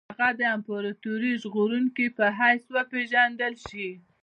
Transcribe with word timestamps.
هغه 0.11 0.27
د 0.39 0.41
امپراطوري 0.55 1.31
ژغورونکي 1.41 2.05
په 2.17 2.25
حیث 2.37 2.63
وپېژندل 2.75 3.53
شي. 3.67 3.89